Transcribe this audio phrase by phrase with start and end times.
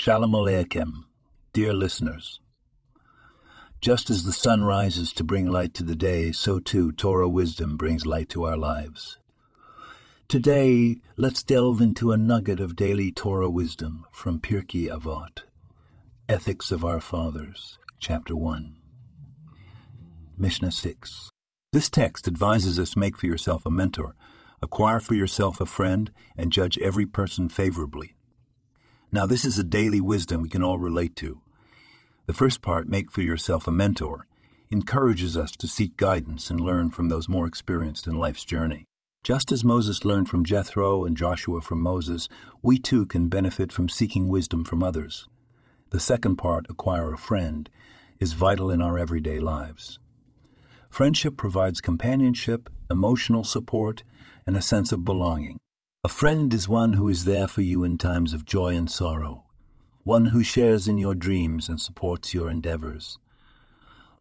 [0.00, 1.06] Shalom Aleichem,
[1.52, 2.38] dear listeners.
[3.80, 7.76] Just as the sun rises to bring light to the day, so too Torah wisdom
[7.76, 9.18] brings light to our lives.
[10.28, 15.42] Today, let's delve into a nugget of daily Torah wisdom from Pirkei Avot,
[16.28, 18.76] Ethics of Our Fathers, Chapter 1.
[20.36, 21.28] Mishnah 6.
[21.72, 24.14] This text advises us make for yourself a mentor,
[24.62, 28.14] acquire for yourself a friend, and judge every person favorably.
[29.10, 31.40] Now, this is a daily wisdom we can all relate to.
[32.26, 34.26] The first part, make for yourself a mentor,
[34.70, 38.84] encourages us to seek guidance and learn from those more experienced in life's journey.
[39.24, 42.28] Just as Moses learned from Jethro and Joshua from Moses,
[42.62, 45.26] we too can benefit from seeking wisdom from others.
[45.90, 47.70] The second part, acquire a friend,
[48.20, 49.98] is vital in our everyday lives.
[50.90, 54.04] Friendship provides companionship, emotional support,
[54.46, 55.58] and a sense of belonging.
[56.04, 59.42] A friend is one who is there for you in times of joy and sorrow,
[60.04, 63.18] one who shares in your dreams and supports your endeavors.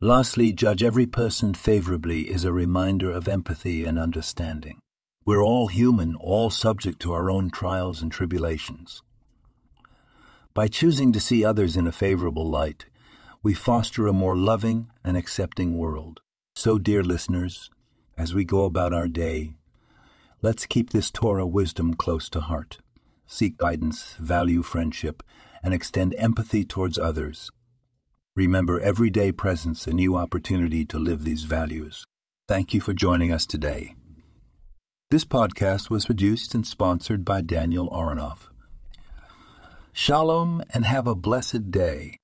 [0.02, 4.80] Lastly, judge every person favorably is a reminder of empathy and understanding.
[5.24, 9.04] We're all human, all subject to our own trials and tribulations.
[10.56, 12.88] By choosing to see others in a favorable light,
[13.44, 16.22] we foster a more loving and accepting world.
[16.56, 17.70] So, dear listeners,
[18.18, 19.57] as we go about our day,
[20.40, 22.78] Let's keep this Torah wisdom close to heart.
[23.26, 25.24] Seek guidance, value friendship,
[25.64, 27.50] and extend empathy towards others.
[28.36, 32.06] Remember, every day presents a new opportunity to live these values.
[32.48, 33.96] Thank you for joining us today.
[35.10, 38.50] This podcast was produced and sponsored by Daniel Aronoff.
[39.92, 42.18] Shalom and have a blessed day.